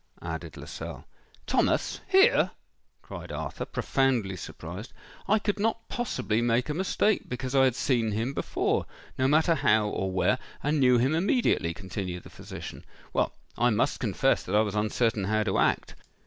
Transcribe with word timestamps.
added 0.23 0.57
Lascelles. 0.57 1.03
"Thomas!—here!" 1.45 2.49
cried 3.03 3.31
Arthur, 3.31 3.65
profoundly 3.65 4.35
surprised. 4.35 4.93
"I 5.27 5.37
could 5.37 5.59
not 5.59 5.87
possibly 5.89 6.41
make 6.41 6.69
a 6.69 6.73
mistake, 6.73 7.29
because 7.29 7.53
I 7.53 7.65
had 7.65 7.75
seen 7.75 8.09
him 8.11 8.33
before—no 8.33 9.27
matter 9.27 9.53
how 9.53 9.89
or 9.89 10.09
where—and 10.11 10.79
knew 10.79 10.97
him 10.97 11.13
immediately," 11.13 11.71
continued 11.75 12.23
the 12.23 12.31
physician. 12.31 12.83
"Well, 13.13 13.31
I 13.59 13.69
must 13.69 13.99
confess 13.99 14.41
that 14.41 14.55
I 14.55 14.61
was 14.61 14.73
uncertain 14.73 15.25
how 15.25 15.43
to 15.43 15.59
act. 15.59 15.93